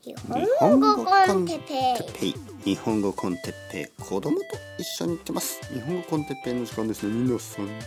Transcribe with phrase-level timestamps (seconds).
[0.00, 0.14] 日
[0.60, 1.66] 本語コンテッ
[2.18, 4.44] ペイ日本語コンテッペイ子供と
[4.78, 5.60] 一緒に行ってます。
[5.74, 7.12] 日本語コンテッペイの時間ですね。
[7.12, 7.82] 皆さん元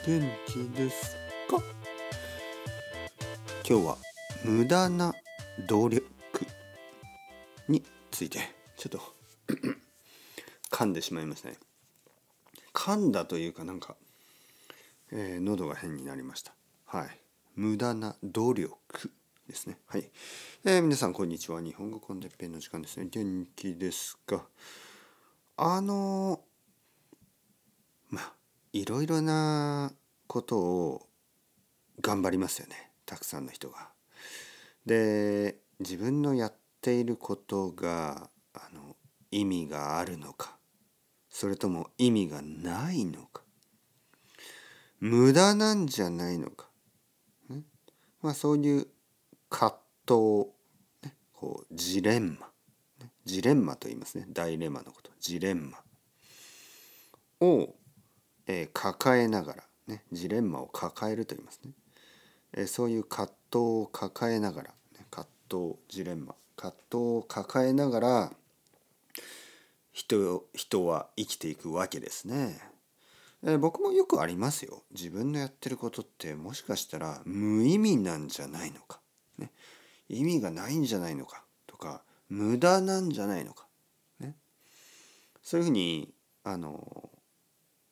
[0.46, 1.16] 気です
[1.50, 1.64] か？
[3.66, 3.98] 今日は
[4.44, 5.14] 無駄な
[5.70, 6.06] 努力
[7.70, 7.82] に
[8.12, 8.40] ついて
[8.78, 9.00] ちょっと
[10.70, 11.56] 噛んでしまいましたね。
[12.74, 13.96] 噛んだというかなんか、
[15.14, 16.54] えー喉が変になりました。
[16.86, 17.08] はい。
[17.56, 19.12] 無駄な努力。
[19.52, 19.78] ですね。
[19.88, 20.10] はい、
[20.64, 21.62] えー皆さんこんにちは。
[21.62, 23.10] 日本語コンテッペイの時間ですね。
[23.12, 24.48] 元気ですか？
[25.58, 26.40] あの
[28.10, 28.34] まあ
[28.72, 29.92] いろいろな
[30.28, 31.08] ことを
[32.00, 32.92] 頑張りますよね。
[33.06, 33.90] たくさんの人が。
[34.86, 38.96] で自分のやっていることがあの
[39.32, 40.56] 意味があるのか
[41.30, 43.44] それとも意味がないのか
[45.02, 46.70] 無駄なんじゃないのか、
[48.22, 48.88] まあ、そういう
[49.52, 50.50] 葛藤、
[51.04, 52.48] ね、こうジレンマ、
[53.00, 54.26] ねジレンマと言いますね。
[54.30, 55.12] 大レマのこと。
[55.20, 55.78] ジレンマ。
[57.42, 57.76] を、
[58.48, 61.72] えー抱えながら、ね、ジレンマを抱えると言いますね、
[62.54, 66.36] えーそういう葛藤を抱えながら、ね、葛藤ジレンマ。
[66.56, 68.34] 葛藤を抱えながら
[69.92, 72.58] 人人は生きていくわけですね。
[73.44, 74.84] えー僕もよくありますよ。
[74.92, 79.01] 自分のやってることってもしかしたら無意味なんじゃないのか、
[80.12, 81.44] 意味がないんじゃないのか？
[81.68, 83.66] とか無駄なんじゃないのか、
[84.20, 84.36] ね、
[85.42, 87.10] そういうふうにあの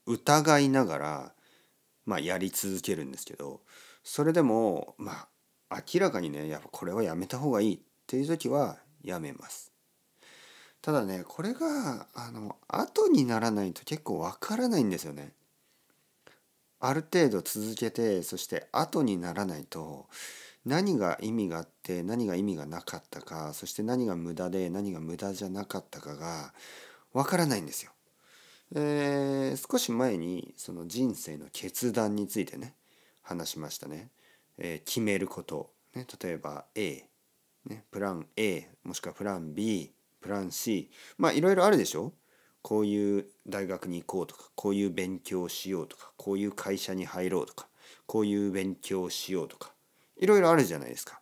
[0.06, 1.34] 疑いながら、
[2.06, 3.62] まあ、やり続けるんですけど
[4.04, 5.28] それでもま
[5.70, 9.72] あ明らかにねやっぱこれはやめた方がいいっていう時はやめます。
[10.82, 15.34] ただねこれがあの後にならないと結構わからないんですよね。
[16.80, 20.08] ある程度続けてそして後にならないと
[20.70, 26.54] 何が意味があって何が意味がなかったかそして何が無駄で何が無駄じゃなかったかが
[27.12, 27.92] わからないんですよ。
[28.76, 32.76] えー少し前にその人生の決断についてね
[33.24, 34.12] 話しましたね。
[34.60, 37.04] えー決めること、ね、例えば A、
[37.66, 42.14] ね、プラン A もしくはプラン B プラン C まあいろいろあるでしょ？
[42.62, 47.68] こういう大学に行こうとかこういう勉強をしようとかこういう会社に入ろうとか
[48.06, 49.72] こういう勉強をしようとか。
[50.20, 51.20] いろいろあるじゃないですか。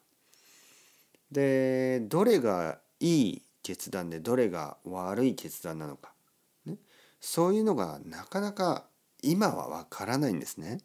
[1.32, 6.14] でどれがいい決断でどれが悪い決断なのか、
[6.66, 6.78] ね、
[7.20, 8.86] そういうのがなかなか
[9.22, 10.80] 今はわからないんですね。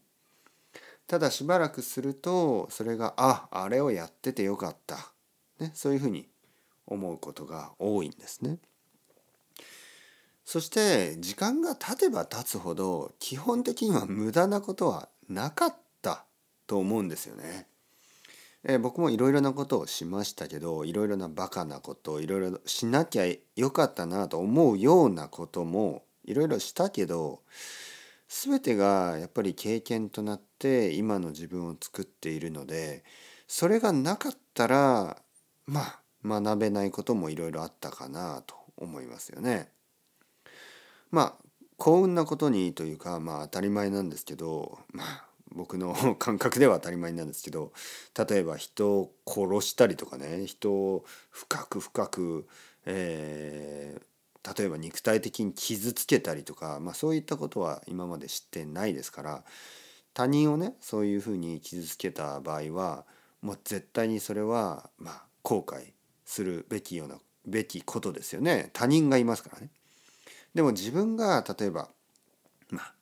[1.07, 5.13] ただしばらくするとそれがああれをやっててよかった、
[5.59, 6.29] ね、そういうふうに
[6.87, 8.59] 思うことが多いんですね。
[10.45, 16.25] そして時間が経てば経つほど基本的には無駄なことはなかった
[16.67, 17.69] と思うんですよね。
[18.65, 23.25] えー僕もいろいろなことをしましたけどいろいろなバカなこといろいろしなきゃ
[23.57, 27.43] よかったなと思うようなこともいろいろしたけど
[28.29, 33.05] 全てがやっぱり経験となって今の自分を作っているので
[33.47, 35.19] それがなかったら
[35.67, 39.71] まあ学べないこともいろいろあったかなと思いますよね。
[41.11, 41.47] まあ
[41.77, 47.73] 幸運なことにというかまあ当たり前なんですけどまあ僕の 感覚では当たり前なんですけど
[48.29, 52.47] 例えば人を殺したりとかね人を深く深く、
[52.87, 54.13] えー
[54.57, 59.45] 例えば肉体的に傷つけたりとか、まあ、そういったことは今まで知ってないですから
[60.15, 63.05] 他人をねそういうふうに傷つけた場合は
[63.41, 65.93] もう絶対にそれはまあ後悔
[66.25, 69.71] するべきようなべきことですよね他人がいますからね。
[70.55, 71.89] でも自分が例えば
[72.71, 72.95] まあ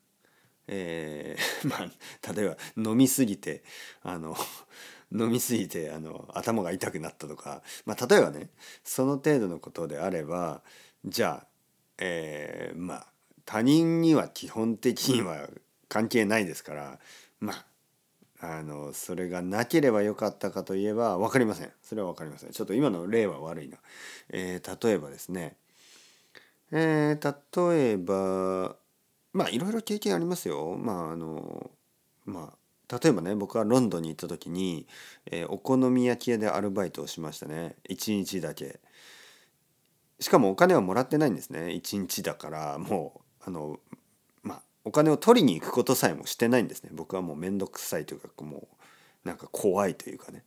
[0.72, 2.56] えー まあ例えば
[2.91, 3.64] 飲みすぎて
[4.03, 4.36] あの
[5.12, 8.50] 飲みすぎてあの頭が痛くなったとか、まあ、例えばね
[8.84, 10.62] その程度のことであれば
[11.04, 11.47] じゃあ、
[11.98, 13.06] えーまあ
[13.47, 15.48] 他人には基本的には
[15.88, 17.00] 関係ないですから
[17.41, 17.66] まあ
[18.41, 21.72] あのそれがなければよかったかといえば分かりません。
[21.82, 22.53] それは分かりません。
[22.53, 23.78] ちょっと今の例は悪いな、
[24.30, 25.56] えー例えばですね。
[26.72, 28.77] えー例えば
[29.32, 30.77] まあいろいろ経験ありますよ。
[30.77, 31.71] まああの
[32.24, 32.53] ま
[32.88, 34.86] あ例えばね僕はロンドンに行った時に、
[35.27, 38.80] えーお好み焼き屋でアルバイトをしましたね1日だけ。
[40.21, 43.78] しかもお金はもらってないんですね1日だからもうあの
[44.42, 48.68] まあお金を取りに行くことさえもしてないんですね僕はもう面倒くさいというかも
[49.24, 50.44] うなんか怖いというかね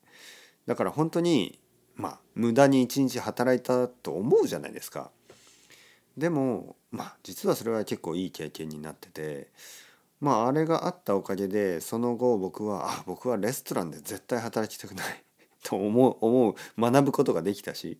[0.67, 1.59] だから本当に
[1.95, 5.11] まあ無駄に1日働いたと思うじゃないですか。
[6.17, 9.47] でもまあ実はそれは結構いい経験になってて
[10.19, 15.23] まああれがあったおかげでその後僕はあ僕はレストランで絶対働きたくない
[15.63, 17.97] と思う思う学ぶことができたし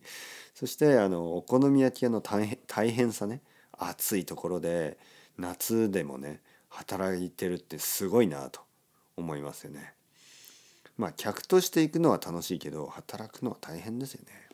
[0.54, 4.96] そしてあのお好み焼き屋の大変大変さね暑いところで
[5.36, 8.60] 夏でもね働いてるってすごいなと
[9.16, 9.94] 思いますよね。
[10.96, 14.48] まあ客として行くのは楽しいけど働くのは大変ですよね。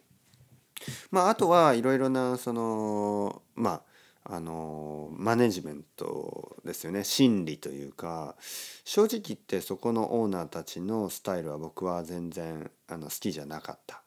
[1.10, 3.90] まああとはいろいろなそのまあ
[4.22, 8.36] あのマネジメントですよね心理というか
[8.84, 14.02] 正直言ってそこのオーナーたちのスタイルは僕は全然あの好きじゃなかった。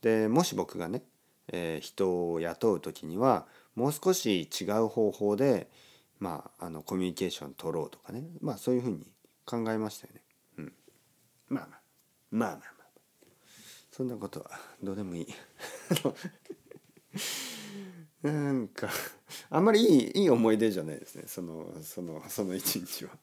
[0.00, 1.02] でもし僕がね、
[1.52, 5.68] えー、人を雇う時にはもう少し違う方法で
[6.18, 9.06] まああのコミュニケーション取ろうとかねまあそういうふうに
[9.44, 10.22] 考えましたよね。
[10.58, 10.72] うん、
[11.48, 11.68] まあ
[12.30, 12.77] まあまあまあ
[13.98, 14.50] そんなことは
[14.80, 15.26] どうでもいい。
[18.22, 18.88] なんか
[19.50, 21.24] あんまりいいいい思い出じゃないですね。
[21.26, 23.18] そのそのその一日は。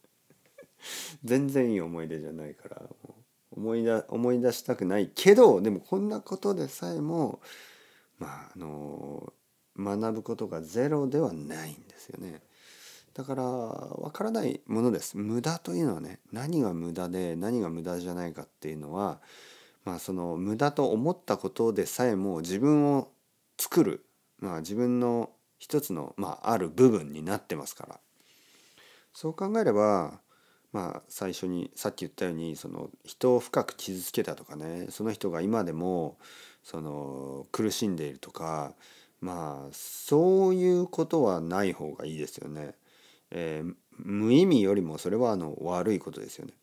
[1.24, 2.82] 全然いい思い出じゃないから
[3.52, 7.40] 思い出思い出したくないけどでもこんなことでさえも
[8.20, 9.32] まああの
[9.78, 12.42] 学ぶことがゼロではないんですよね。
[13.14, 15.16] だからわからないものです。
[15.18, 19.22] 無駄というのはね何が無駄で何が無駄じゃないかっていうのは
[19.86, 23.12] まあその無駄と思ったことでさえも自分を
[23.58, 24.06] 作る、
[24.40, 28.00] まあ、自分の一つの、まあ、ある部分になってますから
[29.14, 30.20] そう考えれば
[30.74, 36.18] まあ最初にさっき言ったようにその人を深く傷つけたとかねその人が今でも
[36.64, 38.74] その苦しんでいるとか
[39.22, 42.76] まあそういうことはない方がいいですよね。
[43.32, 46.54] えー、無意味よりもそれはあの悪いことですよね。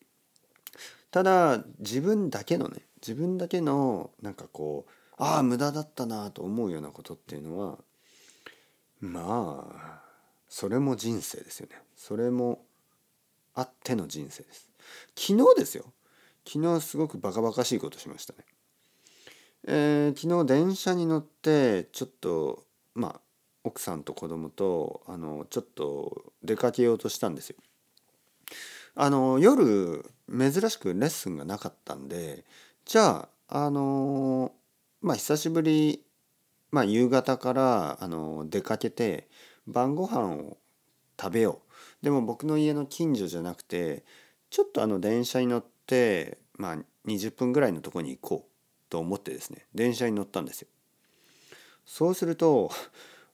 [1.11, 7.79] ただ自分だけのね自分だけのなんかこうああ無駄だったなと思うようなことっていうのは
[9.01, 10.03] まあ
[10.49, 11.81] それも人生ですよね。
[11.97, 12.65] それも
[13.55, 14.71] あっての人生です。
[15.17, 15.93] 昨日ですよ。
[16.47, 18.45] 昨日すごくバカバカしいことしましたね。
[19.65, 22.65] えー、昨日電車に乗ってちょっと
[22.95, 23.21] まあ
[23.65, 27.57] 奥さんと子供とあのちょっと出かけようとしたんですよ。
[28.95, 32.45] あの夜珍しくレッスンがなかったんで
[32.85, 34.53] じゃああの
[35.01, 36.03] まあ久しぶり、
[36.71, 39.29] まあ、夕方からあの出かけて
[39.67, 40.57] 晩ご飯を
[41.21, 41.61] 食べよ
[42.01, 42.05] う。
[42.05, 44.05] でも僕の家の近所じゃなくて
[44.51, 46.77] ちょっとあの電車に乗ってまあ
[47.07, 48.51] 20分ぐらいのとこに行こう
[48.91, 49.67] と思ってですね。
[49.75, 50.69] 電車に乗ったんですよ。
[51.85, 52.71] そうすると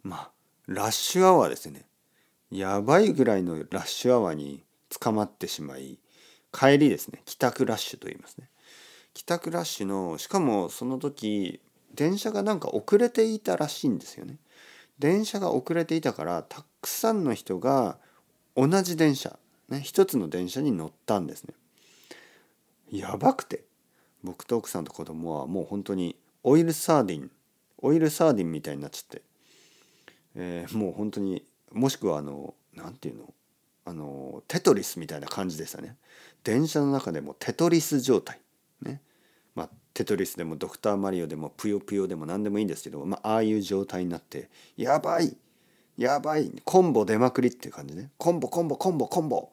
[0.02, 0.30] まあ
[0.66, 1.86] ラッシュアワーですね。
[2.50, 4.64] やばいぐらいのラッシュアワーに
[5.00, 5.98] 捕まってしまい
[6.52, 7.22] 帰りですね。
[7.24, 8.48] 帰宅ラッシュと言いますね。
[9.19, 11.61] 帰宅ラッシュのしかもその時
[11.93, 14.37] 電車がなんか遅れていたらしいんですよね。
[15.00, 17.99] 電車が遅れていたからたくさんの人が
[18.55, 19.37] 同じ電車
[19.69, 21.55] ね一つの電車に乗ったんですね。
[22.93, 23.65] やばくて。
[24.23, 27.29] 僕と奥さんと子供はもう本当にオイルサーディン
[27.79, 29.23] オイルサーディンみたいになっちゃって。
[30.37, 33.35] えー、もう本当にもしくはあの何て言うの
[33.85, 35.97] あのテトリスみたいな感じでしたね。
[36.44, 38.38] 電車の中でもテトリス状態
[38.81, 39.03] ね。
[39.98, 45.36] テトリスでもドクターマリオでもぷよぷよでも何でもいいんですけど、まあ、ああいう状態になってやばい
[45.96, 48.12] やばいコンボ出まくりっていう感じね。
[48.16, 49.50] コンボコンボコンボコンボ。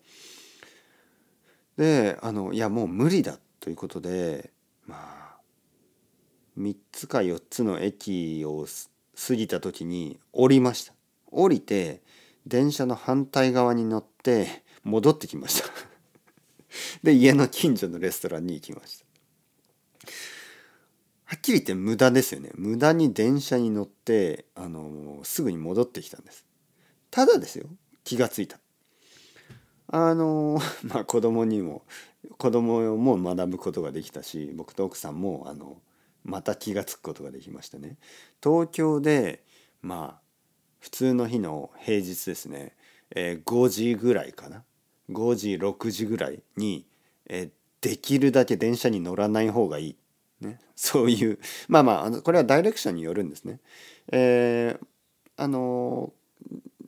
[1.78, 4.52] であのいやもう無理だということで
[4.86, 5.38] まあ
[6.60, 8.68] 3つか4つの駅を
[9.28, 10.94] 過ぎた時に降りました。
[11.32, 12.04] 降りて
[12.46, 15.70] 電車の反対側に乗って戻ってきました。
[17.02, 19.05] で家の近所のレストランに行きました。
[21.26, 22.52] はっきり言って無駄ですよね。
[22.56, 26.46] 無駄に電車に乗ってあのすぐに戻ってきたんです。
[27.10, 27.66] ただですよ。
[28.04, 28.60] 気がついた。
[29.88, 31.84] あの まあ子供にも
[32.38, 35.82] 子供も学ぶことができたし僕と奥さんもあの
[36.24, 37.98] また気が付くことができましたね。
[38.44, 39.44] 東京で
[39.82, 40.26] まあ
[40.80, 42.76] 普通の日の平日ですね、
[43.10, 44.64] えー、5時ぐらいかな。
[45.10, 46.86] 5時6時ぐらいに、
[47.28, 47.50] えー、
[47.82, 49.96] できるだけ電車に乗らない方がいい、
[50.46, 53.60] ね、そういうまあまあこれはダイレクションによるんですね。
[54.12, 54.86] えー、
[55.38, 56.14] あの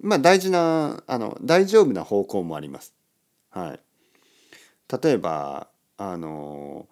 [0.02, 2.94] まあ大事なあの大丈夫な方向もあります。
[3.50, 3.80] はい、
[5.02, 6.88] 例えばあの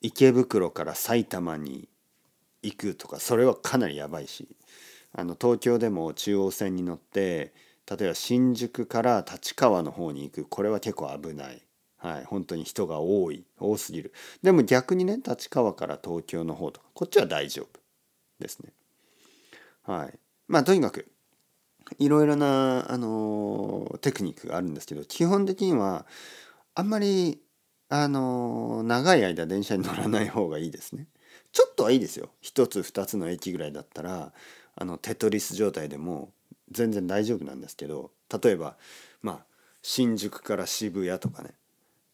[0.00, 1.88] 池袋から埼玉に
[2.62, 4.48] 行くとかそれはかなりやばいし
[5.12, 7.52] あの東京でも中央線に乗って
[7.88, 11.63] 例えば新宿から立川の方に行くこれは結構危ない。
[12.04, 14.12] はい、本当に人が多い多すぎる。
[14.42, 17.80] でも逆にね立川から東京の方とかこっちは大丈夫
[18.38, 18.74] ですね。
[19.84, 20.18] はい。
[20.46, 21.10] まあとにかく
[21.98, 26.04] いろいろな、あのー、テクニックがあるんですけど基本的には
[26.74, 27.40] あんまり
[27.88, 31.06] あの長い間電車に乗らない方がいいですね。
[31.52, 32.28] ちょっとはいいですよ。
[32.42, 34.34] 1つ2つの駅ぐらいだったら
[34.76, 36.34] あのテトリス状態でも
[36.70, 38.10] 全然大丈夫なんですけど
[38.42, 38.76] 例えば
[39.22, 39.44] まあ
[39.80, 41.54] 新宿から渋谷とかね。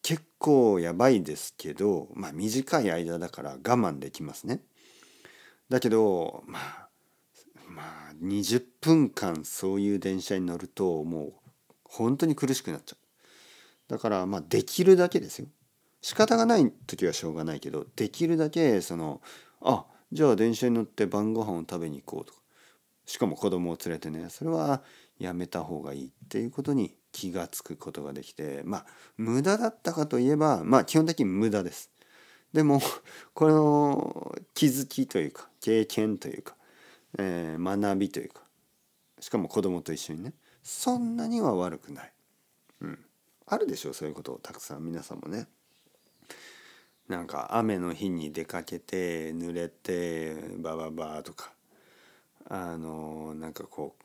[0.01, 4.61] 結構やばいですけどまあ短い間だから我慢できますね。
[5.69, 6.89] だけどまあ
[7.67, 11.33] まあ20分間そういう電車に乗るともう
[11.83, 13.91] 本当に苦しくなっちゃう。
[13.91, 15.47] だからまあできるだけですよ。
[16.01, 19.21] 仕方がない時はしょうがないけどできるだけその
[19.61, 22.39] あじゃあ電車に乗って晩ご飯を食べに行こうとか
[23.05, 24.81] しかも子供を連れてねそれは
[25.19, 28.85] やめた方がいいっていうことに気が付くことができてまあ
[29.17, 31.89] 無駄だったかといえばまあ基本的に無駄です。
[32.53, 32.81] でも
[33.33, 36.55] この気づきというか経験というか、
[37.17, 38.43] えー、学びというか
[39.19, 42.13] しかも子供と一緒にねそんなには悪くない。
[42.81, 43.05] うん、
[43.45, 45.47] あるでしょうそういうことをたくさん皆さんもね。
[47.07, 51.51] なんか雨の日に出かけて濡れてバババとか
[52.45, 54.03] あのなんかこう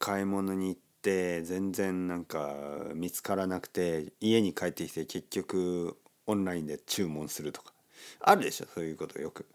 [0.00, 2.54] 買い物に行って全然なんか
[2.94, 7.72] 見つからなくて家に帰ってきて結局オンラインで注文するとか
[8.20, 9.46] あるでしょそういうことよく。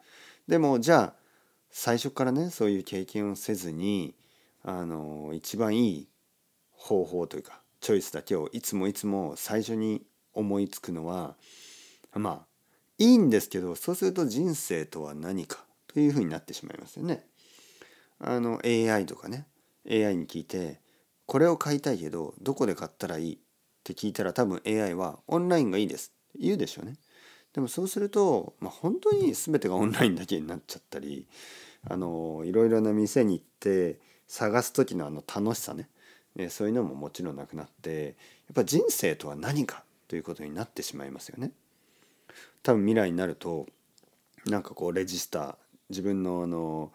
[0.47, 1.13] でもじゃあ
[1.69, 4.13] 最初からねそういう経験をせずに
[4.63, 6.07] あの一番いい
[6.71, 11.35] 方法というかチョイスだけをいつもいつも最初に思いつくのは
[12.13, 12.45] まあ
[12.97, 17.25] いいんですけどそうすると人生とは何かというふうになってしまいますよね。
[18.19, 19.45] あの AI とかね
[19.89, 20.79] AI に聞いて
[21.33, 23.37] これを買いたいけどどこで買ったらいいっ
[23.83, 26.93] て聞いたら多分 AI はオンラインがいいですって言うでしょうね。
[27.53, 31.25] でもそうすると、まあ、本当に全てがオンラインだけになっちゃったり
[31.89, 33.97] あのいろいろな店に行って
[34.27, 35.89] 探す時のあの楽しさね
[36.35, 38.13] ねそういうのももちろんなくなってやっ
[38.53, 41.51] ぱ人生とは何かということになってしまいますよね。
[42.61, 43.65] 多分未来になると
[44.45, 45.55] なんかこうレジスター
[45.89, 46.91] 自分のあの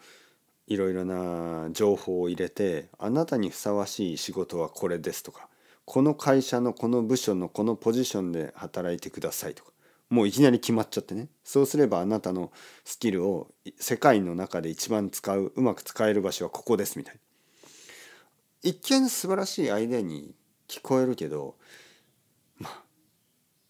[0.68, 5.48] いろいろな情報を入れてあなたにふさわしい仕事はこれですとか
[5.86, 9.72] この会社のこの部署のこのポジションで働いてくださいとか
[10.10, 11.28] もういきなり決まっちゃってね。
[11.44, 12.50] そうすればあなたの
[12.84, 13.48] スキルを
[13.78, 17.20] 世界の中で一番使ううまく使える場所はここですみたいな。
[18.62, 20.34] 一見素晴らしいアイデアに
[20.66, 21.56] 聞こえるけど
[22.58, 22.82] まあ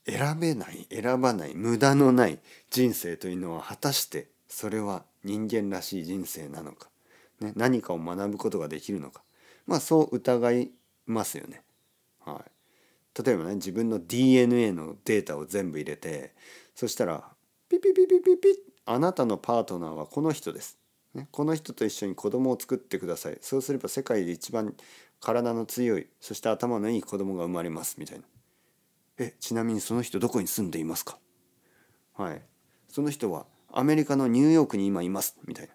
[0.06, 2.38] 選べない選ばない無駄のない
[2.70, 6.88] 人生というのは果たしてそれは人間らしい人生なのか、
[7.40, 9.22] ね、何かを学ぶことができるのか
[9.66, 10.70] まあそう疑い
[11.06, 11.62] ますよね。
[12.24, 16.32] はい、例えばね自分の DNA のデータを全部入れて
[16.74, 17.24] そしたら
[17.68, 18.48] ピピピピピピ
[18.86, 20.78] あなたのパートナーはこの人です。
[21.14, 23.38] ね、この人と一緒に子供を作ってください。
[23.40, 24.74] そうすれば世界で一番
[25.20, 28.24] 体の強いそして頭のいい子供が生まれますみたいな。
[29.18, 31.18] えちなみにその人どこに住んでいますか？
[32.14, 32.42] はい
[32.88, 33.46] その人は
[33.78, 35.36] アメリカのニューヨークに今います。
[35.46, 35.72] みたいな。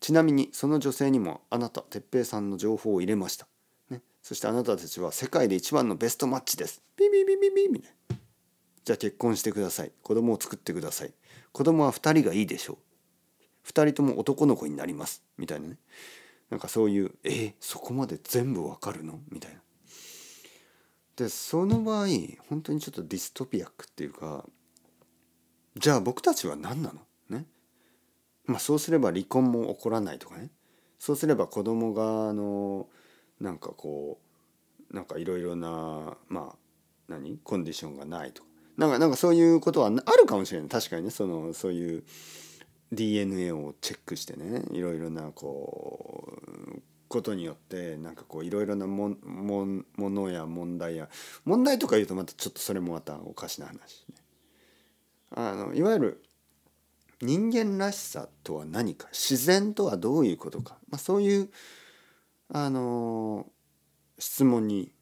[0.00, 3.46] ちなみにその女性にもあなた哲平さんの情報を入れました、
[3.88, 6.82] ね、そしてあなたたちは世界で一番のベストマッチです。
[6.96, 8.16] ビビビビビみたいな。
[8.84, 9.92] じゃあ結婚してください。
[10.02, 11.12] 子供を作ってください。
[11.52, 12.78] 子供は2人がいいでしょ
[13.64, 13.68] う。
[13.68, 15.22] 2人とも男の子になります。
[15.36, 15.78] みたいなね。
[16.50, 19.20] なんかそういうえー、そこまで全部わかるの？
[19.30, 19.60] みたいな。
[21.14, 22.08] でその場合
[22.48, 24.44] 本当にちょっとディストピアックっていうか
[25.78, 27.00] じゃあ僕たちは何なの？
[27.30, 27.46] ね。
[28.46, 30.50] まあそうすれば離婚も起こらないとかね。
[30.98, 32.88] そうすれば子供があの
[33.40, 34.18] なんかこ
[34.90, 36.56] うなんかいろいろなまあ
[37.08, 37.38] 何？
[37.44, 38.48] コンディションがないとか。
[38.76, 40.68] なんかなんかそういうことはあるかもしれない。
[40.68, 41.10] 確かにね。
[41.10, 42.04] そのそういう
[42.92, 44.62] DNA をチェックしてね。
[44.72, 46.32] いろいろなこ
[46.76, 49.66] うことによってなんかこういろいろなもも
[49.96, 51.08] ものや問題や。
[51.44, 54.16] 問題とか言うとまたちょっとそれもまたおかしな話ね。
[55.30, 56.22] あのいわゆる
[57.20, 61.48] 人間らしさとは何か自然とはどういうことか、まあ、そういう
[62.48, 63.46] あの
[64.18, 64.92] 質問に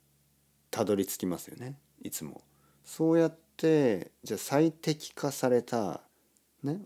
[0.70, 2.42] たどり着きますよねいつも。
[2.84, 6.00] そうやってじゃ最適化された
[6.62, 6.80] ね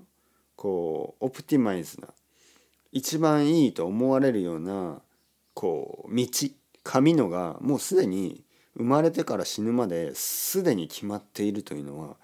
[0.56, 2.09] こうオプティマイズな
[2.92, 5.00] 一番いいと思われるような
[5.54, 6.26] こう道
[6.82, 8.44] 神のがもうすでに
[8.76, 12.16] 生まれてから死ぬまですでに決まっているというのは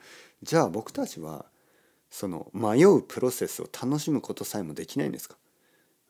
[0.43, 1.47] じゃあ僕たちは
[2.11, 5.37] その迷うプロセスを楽しむことさえもできないんですか、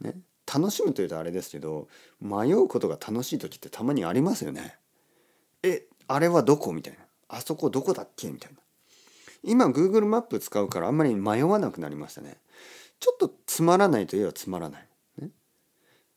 [0.01, 0.15] ね、
[0.53, 1.89] 楽しむというとあれですけど
[2.21, 4.77] 迷うことが楽しい時ってたまにありますよね。
[5.63, 6.73] えあれはどこ？
[6.73, 8.31] みたいなあそこどこだっけ？
[8.31, 8.59] みたいな。
[9.43, 12.37] 今 Google マップ使うからあんまり迷わなくなりましたね。
[13.01, 14.89] ちょっとつまらないといえばつまらない。
[15.19, 15.31] ね？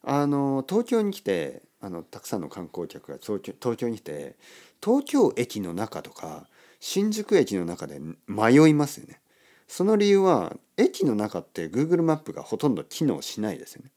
[0.04, 3.42] あの東京に来てあのたくさんの観光客が東
[3.78, 4.36] 京に来て
[4.84, 6.48] 東京駅の中とか
[6.80, 9.22] 新宿駅の中で迷いますよね。
[9.68, 13.92] その理由は駅の中って Google マップがほとんど機能しないですよね。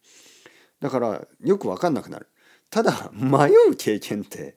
[0.79, 2.27] だからよく分かんなくなる。
[2.69, 4.55] ただ迷う経験って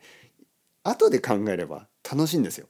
[0.82, 2.66] 後で考えれば楽しいんですよ。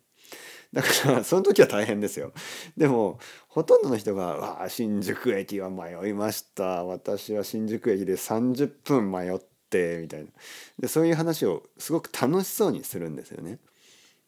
[0.73, 2.33] だからその時は大変ですよ。
[2.77, 6.85] でもほとんどの人が「わあ新宿駅は迷いました。
[6.85, 9.39] 私は新宿駅で30分迷っ
[9.71, 10.31] て」みたいな。
[10.79, 13.59] でそういう話をすごく楽しそうにするんですよね。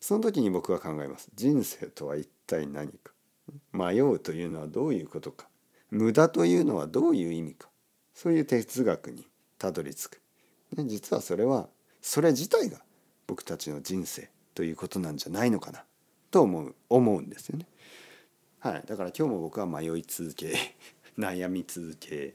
[0.01, 1.29] その時に僕は考えます。
[1.35, 3.13] 人生とは一体何か。
[3.73, 5.49] 迷うというのはどういうことか。
[5.91, 7.69] 無駄というのはどういう意味か。
[8.15, 9.27] そういう哲学に
[9.59, 10.21] たどり着く。
[10.77, 11.69] 実はそれは
[12.03, 12.79] それ自体が
[13.27, 15.85] 僕たちの人生ということなんじゃないのかな。
[16.31, 17.67] と思う思うんですよね。
[18.61, 20.55] はい、だから今日も僕は迷い続け
[21.17, 22.35] 悩み続け、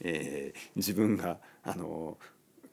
[0.00, 2.16] えー、自分があの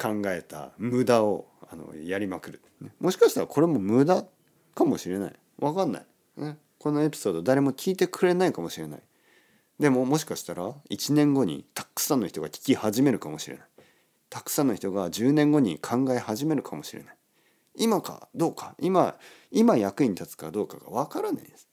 [0.02, 2.62] 考えた無駄をあのやりまくる、
[3.00, 4.26] もしかしたらこれも無駄
[4.74, 5.34] かもしれない。
[5.60, 6.06] 分かんない、
[6.38, 9.02] ね、このエピソード誰も聞いてくれないかもしれない。
[9.80, 13.66] でももしかしたら1年後にたくさんの人が聞き始めるかもしれない。
[14.30, 17.16] たくさんの人が10年後に考え始めるかもしれない。
[17.76, 18.76] 今かどうか。
[18.80, 19.16] 今
[19.52, 21.70] 今役に立つかどうかがわからないです。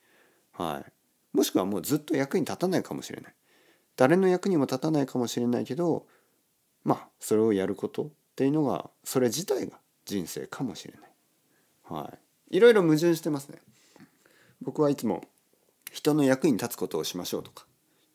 [0.52, 0.92] はい。
[1.36, 3.34] もしくはもうずっと役に立たないかもしれない。
[3.98, 6.06] 誰の役にも立たないかもしれないけど
[6.84, 11.10] まあそれをやることっていうのがそれ自体が人生かもしれない。
[11.92, 12.14] は
[12.52, 12.56] い。
[12.56, 13.58] いろいろ矛盾してますね。
[14.62, 15.24] 僕はいつも
[15.90, 17.66] 人の役に立つことをしましょうとか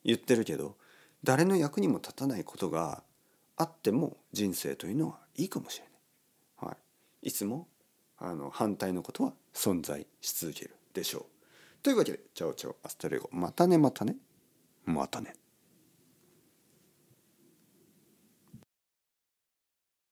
[0.06, 0.78] 言ってるけど
[1.26, 3.04] 誰の役にも立たないことが
[3.58, 5.86] あっても人生というのはいいかもしれ
[6.62, 6.70] ない。
[6.70, 6.78] は
[7.24, 7.68] い、いつも
[8.18, 11.24] あの反対のことは存在し続けるでしょう。
[11.84, 13.28] というわけで、チャオチャオアストレゴ。
[13.34, 14.16] またねまたね。
[14.86, 15.34] またね。